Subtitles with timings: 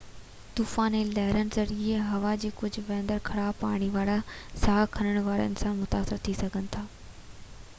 [0.59, 4.15] طوفان ۽ لهرن ذريعي هوا ۾ کڄي ويندڙ خراب پاڻي وارو
[4.61, 6.83] ساهه کڻڻ سان انسان متاثر ٿي سگهن ٿا